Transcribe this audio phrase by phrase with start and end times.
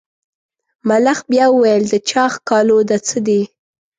[0.87, 3.41] ملخ بیا وویل د چا ښکالو ده څه دي.